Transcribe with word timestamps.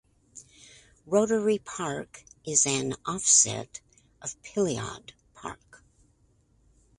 Rotary 1.05 1.59
Park 1.59 2.23
is 2.43 2.65
an 2.65 2.95
offset 3.05 3.81
of 4.19 4.35
Pilliod 4.41 5.11
Park. 5.35 5.83